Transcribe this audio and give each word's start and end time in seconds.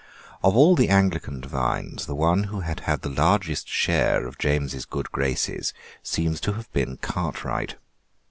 Of 0.43 0.57
all 0.57 0.75
the 0.75 0.89
Anglican 0.89 1.41
divines 1.41 2.07
the 2.07 2.15
one 2.15 2.45
who 2.45 2.61
had 2.61 2.79
the 2.79 3.07
largest 3.07 3.67
share 3.67 4.25
of 4.25 4.39
James's 4.39 4.85
good 4.85 5.11
graces 5.11 5.75
seems 6.01 6.41
to 6.41 6.53
have 6.53 6.73
been 6.73 6.97
Cartwright. 6.97 7.75